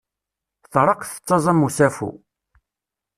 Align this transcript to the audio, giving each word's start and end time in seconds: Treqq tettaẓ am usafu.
Treqq 0.73 1.01
tettaẓ 1.05 1.45
am 1.51 1.59
usafu. 1.67 2.09